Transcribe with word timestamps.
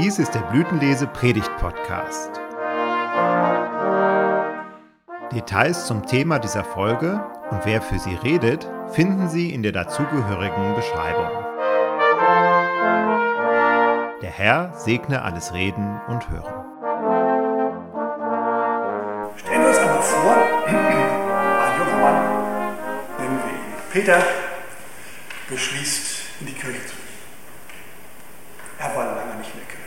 Dies 0.00 0.20
ist 0.20 0.32
der 0.32 0.42
Blütenlese 0.42 1.08
Predigt 1.08 1.50
Podcast. 1.56 2.30
Details 5.32 5.86
zum 5.88 6.06
Thema 6.06 6.38
dieser 6.38 6.62
Folge 6.62 7.20
und 7.50 7.64
wer 7.64 7.82
für 7.82 7.98
sie 7.98 8.14
redet, 8.14 8.70
finden 8.92 9.28
Sie 9.28 9.52
in 9.52 9.64
der 9.64 9.72
dazugehörigen 9.72 10.76
Beschreibung. 10.76 11.28
Der 14.22 14.30
Herr 14.30 14.72
segne 14.76 15.22
alles 15.22 15.52
Reden 15.52 16.00
und 16.06 16.30
Hören. 16.30 16.54
Stellen 19.36 19.62
wir 19.62 19.68
uns 19.68 19.78
einmal 19.78 20.02
vor, 20.02 20.36
ein 20.64 20.74
junger 21.76 21.98
Mann, 22.00 22.22
nennen 23.18 23.40
wir 23.44 23.52
ihn 23.52 23.74
Peter, 23.92 24.22
beschließt, 25.50 26.20
in 26.38 26.46
die 26.46 26.52
Kirche 26.52 26.86
zu 26.86 26.94
gehen. 26.94 27.08
Er 28.78 28.94
war 28.94 29.16
lange 29.16 29.34
nicht 29.34 29.50
in 29.52 29.58
der 29.58 29.66
Kirche. 29.66 29.78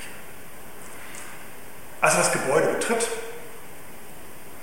Als 2.02 2.16
er 2.16 2.20
das 2.20 2.32
Gebäude 2.34 2.68
betritt, 2.74 3.08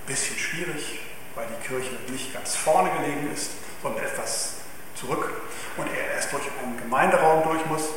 bisschen 0.07 0.37
schwierig, 0.59 0.98
weil 1.35 1.47
die 1.47 1.67
Kirche 1.67 1.91
nicht 2.11 2.33
ganz 2.33 2.57
vorne 2.57 2.91
gelegen 2.91 3.33
ist, 3.33 3.51
sondern 3.83 4.05
etwas 4.05 4.55
zurück 4.95 5.31
und 5.77 5.87
er 5.87 6.15
erst 6.15 6.33
durch 6.33 6.43
einen 6.61 6.77
Gemeinderaum 6.77 7.45
durch 7.45 7.65
muss, 7.67 7.89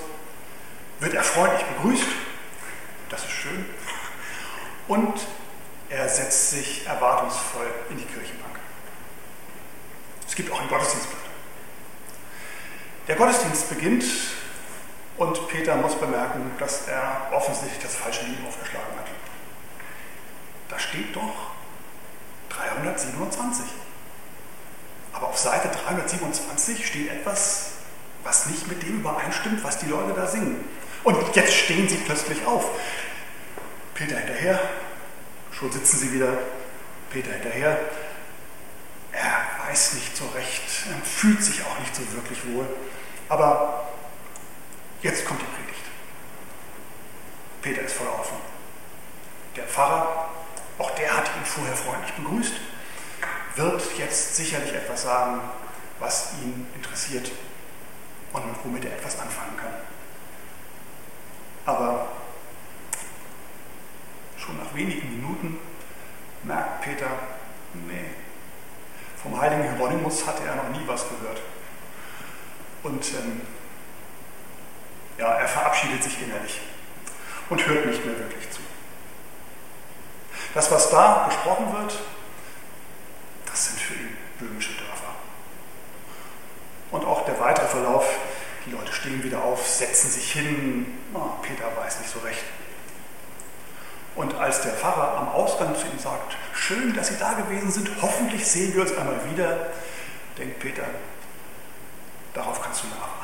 wird 0.99 1.13
er 1.13 1.23
freundlich 1.23 1.63
begrüßt. 1.65 2.05
Das 3.09 3.23
ist 3.23 3.31
schön. 3.31 3.65
Und 4.87 5.13
er 5.89 6.07
setzt 6.07 6.51
sich 6.51 6.85
erwartungsvoll 6.85 7.67
in 7.89 7.97
die 7.97 8.05
Kirchenbank. 8.05 8.59
Es 10.27 10.35
gibt 10.35 10.51
auch 10.51 10.61
ein 10.61 10.69
Gottesdienstblatt. 10.69 11.19
Der 13.07 13.15
Gottesdienst 13.15 13.69
beginnt 13.69 14.05
und 15.17 15.47
Peter 15.47 15.75
muss 15.75 15.95
bemerken, 15.95 16.51
dass 16.59 16.87
er 16.87 17.29
offensichtlich 17.31 17.81
das 17.81 17.95
falsche 17.95 18.25
Lied 18.25 18.37
aufgeschlagen 18.47 18.95
hat. 18.97 19.07
Da 20.69 20.79
steht 20.79 21.15
doch 21.15 21.50
327. 22.81 23.65
Aber 25.13 25.27
auf 25.27 25.37
Seite 25.37 25.69
327 25.69 26.85
steht 26.85 27.11
etwas, 27.11 27.71
was 28.23 28.47
nicht 28.47 28.67
mit 28.67 28.81
dem 28.83 28.99
übereinstimmt, 28.99 29.63
was 29.63 29.79
die 29.79 29.87
Leute 29.87 30.13
da 30.13 30.27
singen. 30.27 30.63
Und 31.03 31.35
jetzt 31.35 31.53
stehen 31.53 31.89
sie 31.89 31.97
plötzlich 31.97 32.45
auf. 32.45 32.65
Peter 33.93 34.17
hinterher, 34.17 34.59
schon 35.51 35.71
sitzen 35.71 35.97
sie 35.97 36.13
wieder. 36.13 36.37
Peter 37.11 37.31
hinterher. 37.31 37.77
Er 39.11 39.45
weiß 39.67 39.93
nicht 39.93 40.15
so 40.15 40.25
recht, 40.27 40.63
fühlt 41.03 41.43
sich 41.43 41.61
auch 41.65 41.79
nicht 41.79 41.95
so 41.95 42.01
wirklich 42.13 42.39
wohl. 42.53 42.67
Aber 43.27 43.89
jetzt 45.01 45.25
kommt 45.25 45.41
die 45.41 45.45
Predigt. 45.45 45.85
Peter 47.61 47.81
ist 47.81 47.93
voller 47.93 48.17
Hoffnung. 48.17 48.41
Der 49.55 49.65
Pfarrer, 49.65 50.29
auch 50.77 50.91
der 50.91 51.15
hat 51.15 51.25
ihn 51.37 51.45
vorher 51.45 51.75
freundlich 51.75 52.13
begrüßt, 52.13 52.53
wird 53.55 53.81
jetzt 53.97 54.35
sicherlich 54.35 54.73
etwas 54.73 55.03
sagen, 55.03 55.41
was 55.99 56.33
ihn 56.41 56.67
interessiert 56.75 57.31
und 58.33 58.43
womit 58.63 58.85
er 58.85 58.93
etwas 58.93 59.19
anfangen 59.19 59.57
kann. 59.57 59.73
Aber 61.65 62.07
schon 64.37 64.57
nach 64.57 64.73
wenigen 64.73 65.09
Minuten 65.09 65.59
merkt 66.43 66.81
Peter, 66.81 67.07
nee, 67.73 68.05
vom 69.21 69.39
heiligen 69.39 69.63
Hieronymus 69.63 70.25
hatte 70.25 70.43
er 70.43 70.55
noch 70.55 70.69
nie 70.69 70.87
was 70.87 71.07
gehört. 71.07 71.41
Und 72.83 73.05
ähm, 73.13 73.41
ja, 75.17 75.27
er 75.35 75.47
verabschiedet 75.47 76.03
sich 76.03 76.19
innerlich 76.23 76.61
und 77.49 77.67
hört 77.67 77.85
nicht 77.85 78.03
mehr 78.03 78.17
wirklich 78.17 78.49
zu. 78.49 78.61
Das, 80.55 80.71
was 80.71 80.89
da 80.89 81.25
gesprochen 81.27 81.71
wird, 81.73 81.99
das 83.45 83.67
sind 83.67 83.79
für 83.79 83.93
ihn 83.93 84.17
böhmische 84.41 84.73
Dörfer. 84.73 85.15
Und 86.91 87.05
auch 87.05 87.25
der 87.25 87.39
weitere 87.39 87.67
Verlauf, 87.67 88.05
die 88.65 88.71
Leute 88.71 88.91
stehen 88.91 89.23
wieder 89.23 89.43
auf, 89.43 89.67
setzen 89.67 90.09
sich 90.09 90.31
hin, 90.33 90.85
oh, 91.13 91.29
Peter 91.41 91.65
weiß 91.77 91.99
nicht 91.99 92.11
so 92.11 92.19
recht. 92.19 92.43
Und 94.15 94.35
als 94.35 94.61
der 94.61 94.73
Pfarrer 94.73 95.17
am 95.17 95.29
Ausgang 95.29 95.73
zu 95.75 95.85
ihm 95.87 95.97
sagt, 95.97 96.35
schön, 96.53 96.93
dass 96.93 97.07
Sie 97.07 97.17
da 97.17 97.33
gewesen 97.33 97.71
sind, 97.71 97.89
hoffentlich 98.01 98.45
sehen 98.45 98.73
wir 98.75 98.81
uns 98.81 98.95
einmal 98.97 99.19
wieder, 99.31 99.67
denkt 100.37 100.59
Peter, 100.59 100.83
darauf 102.33 102.61
kannst 102.61 102.83
du 102.83 102.87
nachahnen. 102.87 103.21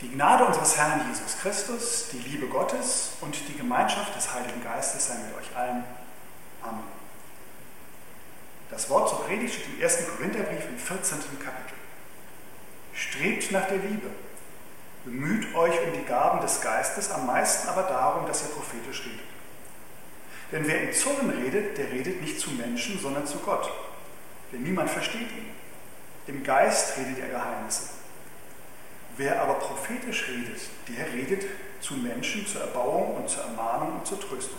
Die 0.00 0.10
Gnade 0.10 0.44
unseres 0.46 0.76
Herrn 0.76 1.02
Jesus 1.08 1.38
Christus, 1.40 2.08
die 2.12 2.18
Liebe 2.18 2.46
Gottes 2.46 3.12
und 3.20 3.36
die 3.48 3.56
Gemeinschaft 3.56 4.14
des 4.16 4.32
Heiligen 4.34 4.62
Geistes 4.62 5.06
sei 5.06 5.14
mit 5.14 5.36
euch 5.38 5.56
allen. 5.56 5.84
Das 8.74 8.90
Wort 8.90 9.08
zur 9.08 9.24
Predigt 9.24 9.54
steht 9.54 9.78
im 9.78 9.84
1. 9.84 9.98
Korintherbrief 10.16 10.64
im 10.68 10.76
14. 10.76 11.18
Kapitel. 11.38 11.76
Strebt 12.92 13.52
nach 13.52 13.68
der 13.68 13.76
Liebe. 13.76 14.08
Bemüht 15.04 15.54
euch 15.54 15.80
um 15.80 15.92
die 15.92 16.04
Gaben 16.04 16.40
des 16.40 16.60
Geistes, 16.60 17.12
am 17.12 17.24
meisten 17.24 17.68
aber 17.68 17.82
darum, 17.84 18.26
dass 18.26 18.42
ihr 18.42 18.48
prophetisch 18.48 19.04
redet. 19.04 19.20
Denn 20.50 20.66
wer 20.66 20.82
in 20.82 20.92
Zungen 20.92 21.30
redet, 21.30 21.78
der 21.78 21.92
redet 21.92 22.20
nicht 22.20 22.40
zu 22.40 22.50
Menschen, 22.50 22.98
sondern 22.98 23.24
zu 23.28 23.38
Gott. 23.38 23.70
Denn 24.50 24.64
niemand 24.64 24.90
versteht 24.90 25.30
ihn. 25.30 25.50
Im 26.26 26.42
Geist 26.42 26.98
redet 26.98 27.20
er 27.20 27.28
Geheimnisse. 27.28 27.90
Wer 29.16 29.40
aber 29.40 29.54
prophetisch 29.54 30.26
redet, 30.28 30.60
der 30.88 31.12
redet 31.12 31.44
zu 31.80 31.94
Menschen 31.94 32.44
zur 32.44 32.62
Erbauung 32.62 33.18
und 33.18 33.28
zur 33.28 33.44
Ermahnung 33.44 34.00
und 34.00 34.06
zur 34.06 34.18
Tröstung. 34.18 34.58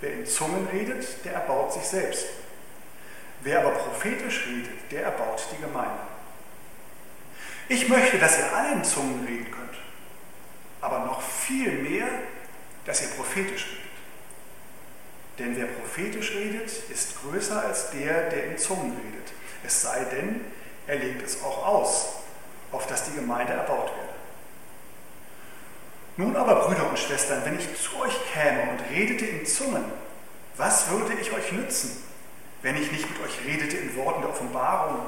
Wer 0.00 0.14
in 0.14 0.26
Zungen 0.26 0.66
redet, 0.72 1.24
der 1.24 1.34
erbaut 1.34 1.72
sich 1.72 1.84
selbst. 1.84 2.26
Wer 3.42 3.60
aber 3.60 3.70
prophetisch 3.70 4.46
redet, 4.46 4.90
der 4.90 5.04
erbaut 5.04 5.46
die 5.52 5.62
Gemeinde. 5.62 6.00
Ich 7.68 7.88
möchte, 7.88 8.18
dass 8.18 8.38
ihr 8.38 8.52
alle 8.52 8.72
in 8.74 8.84
Zungen 8.84 9.24
reden 9.26 9.50
könnt, 9.50 9.78
aber 10.80 11.06
noch 11.06 11.22
viel 11.22 11.70
mehr, 11.72 12.08
dass 12.84 13.00
ihr 13.02 13.08
prophetisch 13.08 13.66
redet. 13.66 13.80
Denn 15.38 15.56
wer 15.56 15.66
prophetisch 15.66 16.32
redet, 16.32 16.70
ist 16.90 17.22
größer 17.22 17.64
als 17.64 17.90
der, 17.92 18.28
der 18.28 18.46
in 18.46 18.58
Zungen 18.58 18.92
redet. 18.92 19.32
Es 19.64 19.82
sei 19.82 20.04
denn, 20.04 20.44
er 20.86 20.96
legt 20.96 21.22
es 21.22 21.42
auch 21.42 21.66
aus, 21.66 22.08
auf 22.72 22.86
dass 22.86 23.04
die 23.04 23.14
Gemeinde 23.14 23.52
erbaut 23.52 23.86
werde. 23.96 24.10
Nun 26.16 26.36
aber, 26.36 26.66
Brüder 26.66 26.88
und 26.90 26.98
Schwestern, 26.98 27.44
wenn 27.44 27.58
ich 27.58 27.68
zu 27.80 27.98
euch 28.00 28.14
käme 28.32 28.70
und 28.70 28.80
redete 28.90 29.24
in 29.24 29.46
Zungen, 29.46 29.84
was 30.56 30.90
würde 30.90 31.14
ich 31.14 31.32
euch 31.32 31.52
nützen, 31.52 32.02
wenn 32.62 32.76
ich 32.76 32.92
nicht 32.92 33.08
mit 33.08 33.20
euch 33.22 33.44
redete 33.44 33.76
in 33.76 33.96
Worten 33.96 34.22
der 34.22 34.30
Offenbarung 34.30 35.00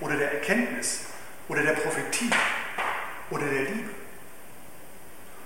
oder 0.00 0.16
der 0.16 0.32
Erkenntnis 0.32 1.06
oder 1.48 1.62
der 1.62 1.72
Prophetie 1.72 2.30
oder 3.30 3.46
der 3.46 3.62
Liebe? 3.62 3.90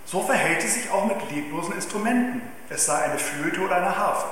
So 0.04 0.22
verhält 0.22 0.62
es 0.64 0.74
sich 0.74 0.90
auch 0.90 1.06
mit 1.06 1.30
leblosen 1.30 1.74
Instrumenten, 1.74 2.42
es 2.68 2.86
sei 2.86 3.02
eine 3.02 3.18
Flöte 3.18 3.60
oder 3.60 3.76
eine 3.76 3.96
Harfe. 3.96 4.26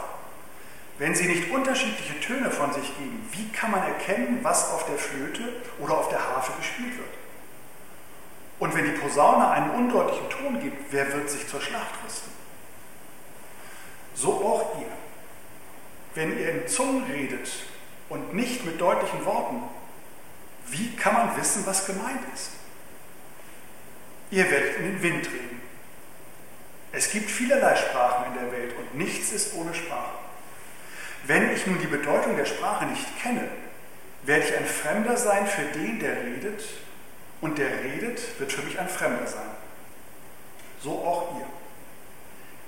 Wenn 0.98 1.14
sie 1.14 1.28
nicht 1.28 1.50
unterschiedliche 1.50 2.20
Töne 2.20 2.50
von 2.50 2.72
sich 2.74 2.94
geben, 2.98 3.26
wie 3.32 3.48
kann 3.52 3.70
man 3.70 3.82
erkennen, 3.82 4.40
was 4.42 4.70
auf 4.72 4.84
der 4.86 4.98
Flöte 4.98 5.42
oder 5.78 5.96
auf 5.96 6.10
der 6.10 6.18
Harfe 6.18 6.52
gespielt 6.58 6.98
wird? 6.98 7.08
Und 8.58 8.74
wenn 8.74 8.84
die 8.84 9.00
Posaune 9.00 9.48
einen 9.48 9.70
undeutlichen 9.70 10.28
Ton 10.28 10.60
gibt, 10.60 10.92
wer 10.92 11.10
wird 11.14 11.30
sich 11.30 11.48
zur 11.48 11.62
Schlacht 11.62 11.94
rüsten? 12.04 12.30
So 14.14 14.32
auch. 14.32 14.69
Wenn 16.14 16.38
ihr 16.38 16.50
in 16.50 16.68
Zungen 16.68 17.04
redet 17.04 17.48
und 18.08 18.34
nicht 18.34 18.64
mit 18.64 18.80
deutlichen 18.80 19.24
Worten, 19.24 19.62
wie 20.66 20.94
kann 20.96 21.14
man 21.14 21.36
wissen, 21.36 21.64
was 21.66 21.86
gemeint 21.86 22.20
ist? 22.34 22.50
Ihr 24.30 24.50
werdet 24.50 24.76
in 24.76 24.84
den 24.84 25.02
Wind 25.02 25.26
reden. 25.26 25.60
Es 26.92 27.10
gibt 27.10 27.30
vielerlei 27.30 27.76
Sprachen 27.76 28.32
in 28.32 28.42
der 28.42 28.52
Welt 28.52 28.74
und 28.76 28.96
nichts 28.96 29.32
ist 29.32 29.54
ohne 29.54 29.74
Sprache. 29.74 30.18
Wenn 31.24 31.52
ich 31.52 31.66
nun 31.66 31.78
die 31.80 31.86
Bedeutung 31.86 32.36
der 32.36 32.46
Sprache 32.46 32.86
nicht 32.86 33.20
kenne, 33.22 33.48
werde 34.22 34.44
ich 34.44 34.56
ein 34.56 34.66
Fremder 34.66 35.16
sein 35.16 35.46
für 35.46 35.62
den, 35.78 36.00
der 36.00 36.24
redet, 36.24 36.62
und 37.40 37.58
der 37.58 37.82
redet, 37.82 38.38
wird 38.38 38.52
für 38.52 38.62
mich 38.62 38.78
ein 38.78 38.88
Fremder 38.88 39.26
sein. 39.26 39.50
So 40.82 40.92
auch 41.04 41.38
ihr. 41.38 41.46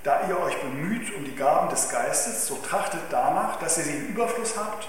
Da 0.03 0.27
ihr 0.27 0.37
euch 0.37 0.59
bemüht 0.59 1.15
um 1.15 1.23
die 1.23 1.35
Gaben 1.35 1.69
des 1.69 1.89
Geistes, 1.89 2.45
so 2.47 2.57
trachtet 2.57 3.01
danach, 3.09 3.57
dass 3.59 3.77
ihr 3.77 3.85
sie 3.85 3.97
im 3.97 4.07
Überfluss 4.09 4.57
habt 4.57 4.87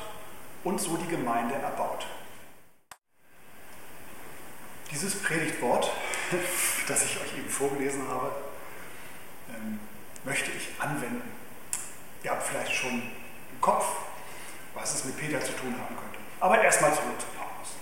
und 0.64 0.80
so 0.80 0.96
die 0.96 1.06
Gemeinde 1.06 1.54
erbaut. 1.54 2.06
Dieses 4.90 5.22
Predigtwort, 5.22 5.90
das 6.88 7.04
ich 7.04 7.16
euch 7.20 7.38
eben 7.38 7.48
vorgelesen 7.48 8.08
habe, 8.08 8.32
ähm, 9.50 9.78
möchte 10.24 10.50
ich 10.50 10.70
anwenden. 10.80 11.30
Ihr 12.24 12.32
habt 12.32 12.42
vielleicht 12.42 12.74
schon 12.74 12.94
im 12.94 13.60
Kopf, 13.60 13.84
was 14.74 14.94
es 14.94 15.04
mit 15.04 15.16
Peter 15.16 15.40
zu 15.40 15.52
tun 15.52 15.74
haben 15.78 15.94
könnte. 15.96 16.18
Aber 16.40 16.60
erstmal 16.60 16.92
zurück 16.92 17.20
zu 17.20 17.26
Paulus. 17.38 17.76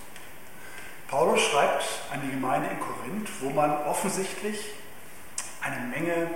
Paulus 1.07 1.41
schreibt 1.41 1.83
an 2.11 2.21
die 2.21 2.31
Gemeinde 2.31 2.69
in 2.69 2.79
Korinth, 2.79 3.29
wo 3.41 3.49
man 3.49 3.71
offensichtlich 3.85 4.69
eine 5.61 5.79
Menge 5.87 6.29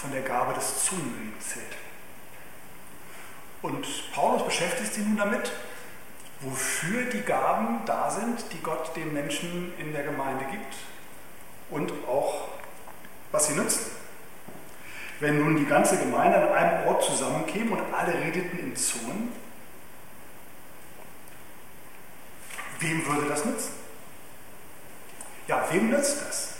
von 0.00 0.12
der 0.12 0.22
Gabe 0.22 0.54
des 0.54 0.84
Zungenredens 0.86 1.48
zählt. 1.48 1.76
Und 3.60 3.86
Paulus 4.14 4.44
beschäftigt 4.44 4.94
sich 4.94 5.04
nun 5.04 5.18
damit, 5.18 5.52
wofür 6.40 7.04
die 7.04 7.20
Gaben 7.20 7.84
da 7.84 8.10
sind, 8.10 8.42
die 8.52 8.62
Gott 8.62 8.96
den 8.96 9.12
Menschen 9.12 9.74
in 9.78 9.92
der 9.92 10.04
Gemeinde 10.04 10.46
gibt 10.50 10.74
und 11.68 11.92
auch 12.08 12.48
was 13.30 13.48
sie 13.48 13.54
nützen. 13.54 13.90
Wenn 15.20 15.38
nun 15.38 15.56
die 15.56 15.66
ganze 15.66 15.98
Gemeinde 15.98 16.38
an 16.38 16.48
einem 16.48 16.88
Ort 16.88 17.04
zusammenkäme 17.04 17.72
und 17.72 17.94
alle 17.94 18.14
redeten 18.14 18.58
in 18.58 18.74
Zungen, 18.74 19.30
wem 22.78 23.06
würde 23.06 23.28
das 23.28 23.44
nützen? 23.44 23.74
Ja, 25.46 25.66
wem 25.70 25.90
nützt 25.90 26.22
das, 26.26 26.54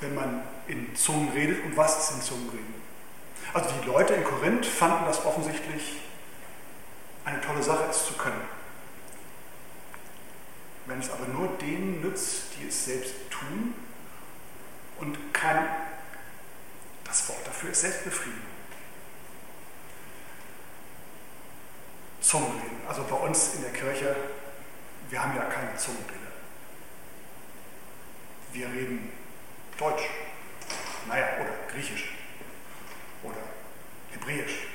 wenn 0.00 0.14
man 0.14 0.42
in 0.66 0.94
Zungen 0.96 1.30
redet 1.32 1.64
und 1.64 1.76
was 1.76 2.10
ist 2.10 2.16
in 2.16 2.22
Zungen 2.22 2.48
reden? 2.48 2.74
Also 3.52 3.70
die 3.80 3.86
Leute 3.86 4.14
in 4.14 4.24
Korinth 4.24 4.66
fanden 4.66 5.04
das 5.06 5.24
offensichtlich 5.24 6.00
eine 7.24 7.40
tolle 7.40 7.62
Sache, 7.62 7.84
es 7.90 8.06
zu 8.06 8.14
können. 8.14 8.40
Wenn 10.86 10.98
es 10.98 11.10
aber 11.10 11.26
nur 11.26 11.48
denen 11.58 12.00
nützt, 12.02 12.56
die 12.58 12.68
es 12.68 12.84
selbst 12.84 13.14
tun 13.30 13.74
und 14.98 15.16
kein, 15.32 15.66
das 17.04 17.28
Wort 17.28 17.46
dafür 17.46 17.70
ist 17.70 17.80
Selbstbefriedigung. 17.80 18.42
Zungenreden. 22.20 22.78
Also 22.88 23.04
bei 23.04 23.16
uns 23.16 23.54
in 23.54 23.62
der 23.62 23.72
Kirche, 23.72 24.16
wir 25.10 25.22
haben 25.22 25.36
ja 25.36 25.44
keine 25.44 25.76
Zungenrede. 25.76 26.18
Wir 28.52 28.66
reden 28.68 29.12
Deutsch, 29.78 30.04
naja, 31.08 31.26
oder 31.40 31.72
Griechisch 31.72 32.10
oder 33.22 33.36
Hebräisch. 34.10 34.68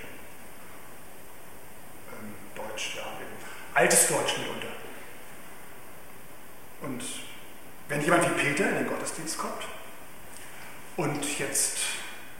Ähm, 2.12 2.34
Deutsch, 2.56 2.96
ja, 2.96 3.04
altes 3.74 4.08
Deutsch 4.08 4.38
mitunter. 4.38 4.68
Und 6.82 7.04
wenn 7.88 8.02
jemand 8.02 8.24
wie 8.30 8.42
Peter 8.42 8.70
in 8.70 8.76
den 8.76 8.88
Gottesdienst 8.88 9.38
kommt 9.38 9.64
und 10.98 11.40
jetzt 11.40 11.80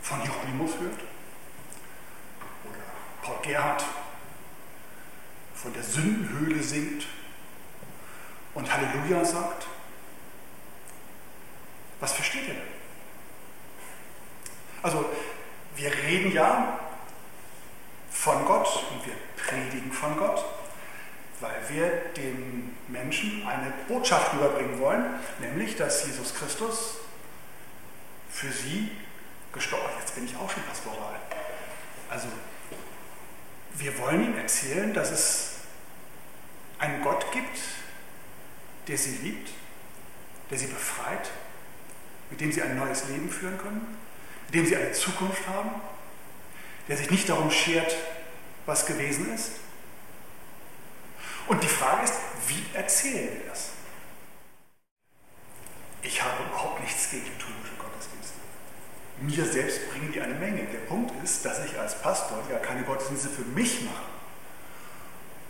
von 0.02 0.22
Hieronymus 0.22 0.72
hört 0.80 1.00
oder 2.64 2.84
Paul 3.22 3.38
Gerhard 3.42 3.84
von 5.56 5.74
der 5.74 5.84
Sündenhöhle 5.84 6.64
singt 6.64 7.06
und 8.54 8.72
Halleluja 8.72 9.26
sagt, 9.26 9.68
was 12.00 12.14
versteht 12.14 12.48
ihr 12.48 12.54
denn? 12.54 12.79
Also 14.82 15.06
wir 15.76 15.92
reden 15.94 16.32
ja 16.32 16.80
von 18.12 18.46
Gott 18.46 18.84
und 18.92 19.06
wir 19.06 19.14
predigen 19.38 19.92
von 19.92 20.18
Gott, 20.18 20.44
weil 21.40 21.58
wir 21.70 21.90
den 22.16 22.76
Menschen 22.88 23.48
eine 23.48 23.72
Botschaft 23.88 24.34
überbringen 24.34 24.80
wollen, 24.80 25.06
nämlich 25.40 25.76
dass 25.76 26.06
Jesus 26.06 26.34
Christus 26.34 26.98
für 28.30 28.52
sie 28.52 28.92
gestorben 29.54 29.86
ist. 29.98 30.00
Jetzt 30.02 30.16
bin 30.16 30.26
ich 30.26 30.36
auch 30.36 30.50
schon 30.50 30.64
pastoral. 30.64 31.16
Also 32.10 32.28
wir 33.76 33.98
wollen 34.00 34.24
ihnen 34.24 34.38
erzählen, 34.38 34.94
dass 34.94 35.12
es 35.12 35.52
einen 36.80 37.02
Gott 37.02 37.32
gibt, 37.32 37.60
der 38.88 38.98
sie 38.98 39.18
liebt, 39.18 39.50
der 40.50 40.58
sie 40.58 40.68
befreit, 40.68 41.30
mit 42.30 42.42
dem 42.42 42.52
sie 42.52 42.62
ein 42.62 42.78
neues 42.78 43.08
Leben 43.08 43.30
führen 43.30 43.58
können, 43.58 43.98
mit 44.50 44.56
dem 44.56 44.66
sie 44.66 44.76
eine 44.76 44.92
Zukunft 44.94 45.48
haben, 45.48 45.70
der 46.88 46.98
sich 46.98 47.12
nicht 47.12 47.30
darum 47.30 47.52
schert, 47.52 47.96
was 48.66 48.88
gewesen 48.88 49.32
ist. 49.34 49.52
Und 51.48 51.62
die 51.64 51.68
Frage 51.68 52.04
ist, 52.06 52.14
wie 52.48 52.64
erzählen 52.74 53.30
wir 53.32 53.50
das? 53.50 53.70
Ich 56.02 56.24
habe 56.24 56.44
überhaupt 56.44 56.82
nichts 56.82 57.12
gegen 57.12 57.26
liturgische 57.26 57.76
Gottesdienste. 57.78 58.40
Mir 59.22 59.46
selbst 59.46 59.92
bringen 59.92 60.12
die 60.12 60.22
eine 60.22 60.34
Menge. 60.34 60.64
Der 60.64 60.80
Punkt 60.80 61.12
ist, 61.24 61.46
dass 61.46 61.64
ich 61.66 61.78
als 61.78 62.02
Pastor 62.02 62.42
ja 62.50 62.58
keine 62.58 62.84
Gottesdienste 62.84 63.30
für 63.30 63.44
mich 63.44 63.82
mache. 63.82 64.04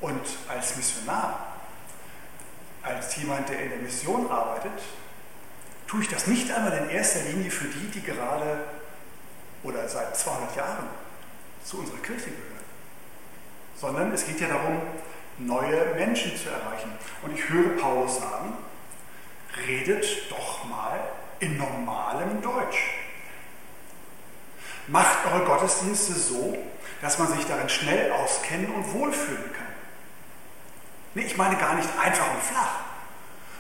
Und 0.02 0.28
als 0.50 0.76
Missionar, 0.76 1.56
als 2.82 3.16
jemand, 3.16 3.48
der 3.48 3.62
in 3.62 3.70
der 3.70 3.80
Mission 3.80 4.30
arbeitet, 4.30 4.82
tue 5.88 6.02
ich 6.02 6.10
das 6.10 6.28
nicht 6.28 6.52
einmal 6.52 6.78
in 6.78 6.90
erster 6.90 7.22
Linie 7.24 7.50
für 7.50 7.68
die, 7.68 7.88
die 7.92 8.02
gerade 8.02 8.66
oder 9.64 9.88
seit 9.88 10.16
200 10.16 10.56
Jahren 10.56 10.88
zu 11.64 11.80
unserer 11.80 11.98
Kirche 11.98 12.30
gehören, 12.30 12.66
sondern 13.76 14.12
es 14.14 14.26
geht 14.26 14.40
ja 14.40 14.48
darum, 14.48 14.82
neue 15.38 15.96
Menschen 15.96 16.36
zu 16.36 16.50
erreichen. 16.50 16.92
Und 17.22 17.38
ich 17.38 17.50
höre 17.50 17.78
Paulus 17.78 18.18
sagen, 18.18 18.54
redet 19.68 20.06
doch 20.30 20.66
mal 20.66 21.00
in 21.40 21.58
normalem 21.58 22.42
Deutsch. 22.42 22.96
Macht 24.88 25.26
eure 25.32 25.46
Gottesdienste 25.46 26.14
so, 26.14 26.58
dass 27.02 27.18
man 27.20 27.28
sich 27.32 27.46
darin 27.46 27.70
schnell 27.70 28.12
auskennen 28.12 28.72
und 28.72 28.94
wohlfühlen 28.94 29.54
kann. 29.54 29.68
Nee, 31.14 31.24
ich 31.24 31.38
meine 31.38 31.56
gar 31.58 31.76
nicht 31.76 31.90
einfach 32.00 32.34
und 32.34 32.42
flach, 32.42 32.80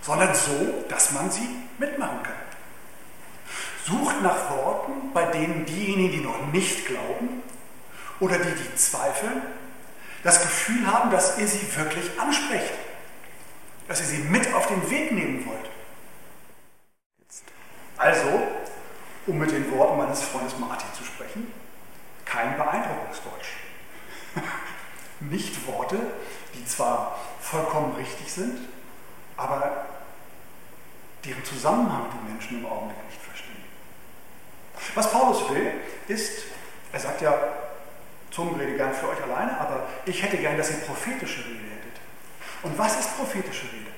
sondern 0.01 0.33
so, 0.33 0.83
dass 0.89 1.11
man 1.11 1.31
sie 1.31 1.47
mitmachen 1.77 2.23
kann. 2.23 2.48
Sucht 3.89 4.21
nach 4.21 4.51
Worten, 4.51 5.13
bei 5.13 5.25
denen 5.25 5.65
diejenigen, 5.65 6.11
die 6.11 6.23
noch 6.23 6.45
nicht 6.53 6.85
glauben 6.85 7.41
oder 8.19 8.37
die, 8.37 8.51
die 8.51 8.75
zweifeln, 8.75 9.41
das 10.23 10.41
Gefühl 10.41 10.85
haben, 10.85 11.09
dass 11.09 11.37
ihr 11.37 11.47
sie 11.47 11.75
wirklich 11.75 12.19
ansprecht, 12.19 12.73
dass 13.87 14.01
ihr 14.01 14.05
sie 14.05 14.17
mit 14.19 14.53
auf 14.53 14.67
den 14.67 14.89
Weg 14.91 15.11
nehmen 15.11 15.45
wollt. 15.45 15.69
Also, 17.97 18.47
um 19.27 19.37
mit 19.37 19.51
den 19.51 19.71
Worten 19.71 19.97
meines 19.97 20.21
Freundes 20.21 20.57
Martin 20.57 20.87
zu 20.93 21.03
sprechen, 21.03 21.51
kein 22.25 22.57
Beeindruckungsdeutsch. 22.57 23.53
Nicht 25.19 25.67
Worte, 25.67 25.97
die 26.53 26.65
zwar 26.65 27.17
vollkommen 27.41 27.95
richtig 27.95 28.31
sind, 28.31 28.69
aber 29.35 29.85
deren 31.25 31.43
Zusammenhang 31.43 32.05
die 32.13 32.31
Menschen 32.31 32.59
im 32.59 32.65
Augenblick 32.65 32.97
nicht 33.07 33.21
verstehen. 33.21 33.48
Was 34.95 35.11
Paulus 35.11 35.49
will, 35.49 35.73
ist, 36.07 36.43
er 36.91 36.99
sagt 36.99 37.21
ja, 37.21 37.37
Zungenrede 38.31 38.73
gern 38.77 38.93
für 38.93 39.09
euch 39.09 39.21
alleine, 39.23 39.59
aber 39.59 39.87
ich 40.05 40.21
hätte 40.21 40.37
gern, 40.37 40.57
dass 40.57 40.69
ihr 40.69 40.77
prophetische 40.77 41.39
Rede 41.39 41.59
hättet. 41.59 42.01
Und 42.63 42.77
was 42.77 42.99
ist 42.99 43.17
prophetische 43.17 43.65
Rede? 43.65 43.91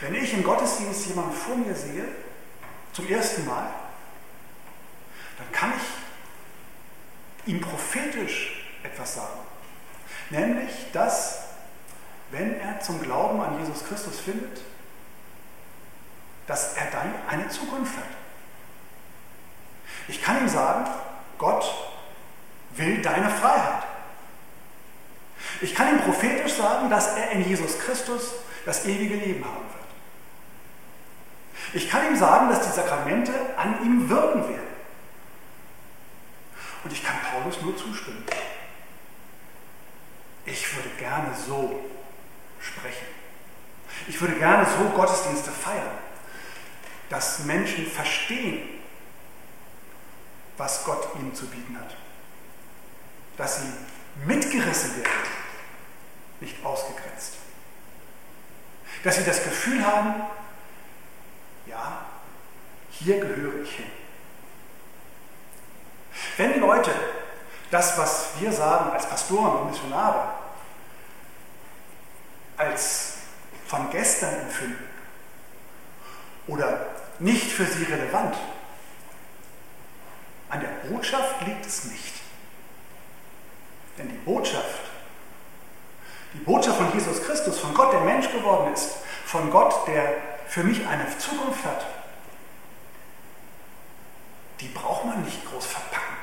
Wenn 0.00 0.14
ich 0.14 0.32
im 0.34 0.44
Gottesdienst 0.44 1.06
jemanden 1.06 1.32
vor 1.32 1.56
mir 1.56 1.74
sehe, 1.74 2.04
zum 2.92 3.08
ersten 3.08 3.46
Mal, 3.46 3.68
dann 5.38 5.52
kann 5.52 5.72
ich 5.76 7.52
ihm 7.52 7.60
prophetisch 7.60 8.64
etwas 8.82 9.14
sagen. 9.14 9.40
Nämlich, 10.30 10.70
dass, 10.92 11.44
wenn 12.30 12.60
er 12.60 12.80
zum 12.80 13.00
Glauben 13.00 13.40
an 13.40 13.58
Jesus 13.58 13.84
Christus 13.84 14.20
findet, 14.20 14.60
dass 16.46 16.74
er 16.74 16.86
dann 16.90 17.14
eine 17.28 17.48
Zukunft 17.48 17.96
hat. 17.96 18.19
Ich 20.10 20.20
kann 20.20 20.40
ihm 20.40 20.48
sagen, 20.48 20.90
Gott 21.38 21.64
will 22.74 23.00
deine 23.00 23.30
Freiheit. 23.30 23.84
Ich 25.60 25.72
kann 25.72 25.94
ihm 25.94 26.00
prophetisch 26.02 26.54
sagen, 26.54 26.90
dass 26.90 27.16
er 27.16 27.30
in 27.30 27.48
Jesus 27.48 27.78
Christus 27.78 28.32
das 28.66 28.86
ewige 28.86 29.14
Leben 29.14 29.44
haben 29.44 29.54
wird. 29.54 29.84
Ich 31.74 31.88
kann 31.88 32.08
ihm 32.08 32.16
sagen, 32.16 32.48
dass 32.48 32.66
die 32.66 32.72
Sakramente 32.72 33.32
an 33.56 33.84
ihm 33.84 34.10
wirken 34.10 34.48
werden. 34.48 34.66
Und 36.82 36.92
ich 36.92 37.04
kann 37.04 37.16
Paulus 37.30 37.62
nur 37.62 37.76
zustimmen. 37.76 38.24
Ich 40.44 40.76
würde 40.76 40.88
gerne 40.98 41.32
so 41.46 41.84
sprechen. 42.58 43.06
Ich 44.08 44.20
würde 44.20 44.34
gerne 44.34 44.66
so 44.66 44.88
Gottesdienste 44.88 45.52
feiern, 45.52 45.98
dass 47.10 47.44
Menschen 47.44 47.86
verstehen, 47.86 48.79
was 50.60 50.84
Gott 50.84 51.08
ihnen 51.16 51.34
zu 51.34 51.46
bieten 51.46 51.76
hat. 51.80 51.96
Dass 53.36 53.62
sie 53.62 53.72
mitgerissen 54.26 54.96
werden, 54.96 55.10
nicht 56.40 56.64
ausgegrenzt. 56.64 57.36
Dass 59.02 59.16
sie 59.16 59.24
das 59.24 59.42
Gefühl 59.42 59.84
haben, 59.84 60.22
ja, 61.66 62.04
hier 62.90 63.20
gehöre 63.20 63.62
ich 63.62 63.74
hin. 63.76 63.90
Wenn 66.36 66.60
Leute 66.60 66.92
das, 67.70 67.96
was 67.96 68.28
wir 68.38 68.52
sagen 68.52 68.90
als 68.90 69.08
Pastoren 69.08 69.60
und 69.60 69.70
Missionare, 69.70 70.34
als 72.58 73.14
von 73.66 73.88
gestern 73.90 74.34
empfinden 74.40 74.84
oder 76.46 76.86
nicht 77.18 77.50
für 77.50 77.64
sie 77.64 77.84
relevant, 77.84 78.36
An 80.50 80.60
der 80.60 80.88
Botschaft 80.88 81.46
liegt 81.46 81.64
es 81.64 81.84
nicht. 81.84 82.14
Denn 83.96 84.08
die 84.08 84.18
Botschaft, 84.18 84.80
die 86.34 86.38
Botschaft 86.38 86.78
von 86.78 86.92
Jesus 86.92 87.22
Christus, 87.22 87.58
von 87.58 87.72
Gott, 87.72 87.92
der 87.92 88.00
Mensch 88.00 88.30
geworden 88.30 88.72
ist, 88.72 88.96
von 89.24 89.50
Gott, 89.50 89.86
der 89.86 90.14
für 90.48 90.64
mich 90.64 90.84
eine 90.86 91.06
Zukunft 91.18 91.64
hat, 91.64 91.86
die 94.60 94.68
braucht 94.68 95.04
man 95.04 95.22
nicht 95.24 95.44
groß 95.48 95.66
verpacken. 95.66 96.16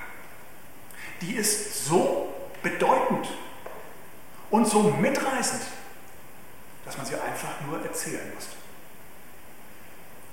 Die 1.22 1.36
ist 1.36 1.86
so 1.86 2.34
bedeutend 2.62 3.28
und 4.52 4.68
so 4.68 4.84
mitreißend, 4.84 5.62
dass 6.86 6.98
man 6.98 7.06
sie 7.06 7.16
einfach 7.16 7.62
nur 7.66 7.84
erzählen 7.84 8.32
muss. 8.36 8.48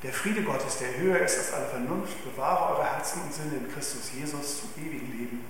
Der 0.04 0.12
Friede 0.12 0.42
Gottes, 0.42 0.76
der 0.76 0.98
höher 0.98 1.20
ist 1.20 1.38
als 1.38 1.52
alle 1.54 1.66
Vernunft, 1.66 2.22
bewahre 2.24 2.74
eure 2.74 2.84
Herzen 2.84 3.22
und 3.22 3.32
Sinne 3.32 3.56
in 3.56 3.72
Christus 3.72 4.12
Jesus 4.12 4.60
zum 4.60 4.68
ewigen 4.76 5.10
Leben. 5.10 5.44